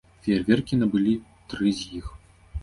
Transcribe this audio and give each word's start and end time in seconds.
Феерверкі 0.27 0.79
набылі 0.83 1.13
тры 1.53 1.75
з 1.81 2.01
іх. 2.01 2.09